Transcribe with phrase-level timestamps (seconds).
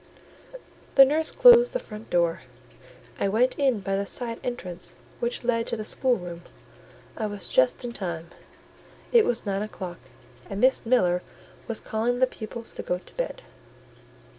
[0.95, 2.41] The nurse closed the front door;
[3.19, 6.41] I went in by the side entrance which led to the schoolroom:
[7.15, 8.31] I was just in time;
[9.11, 9.99] it was nine o'clock,
[10.49, 11.21] and Miss Miller
[11.67, 13.43] was calling the pupils to go to bed.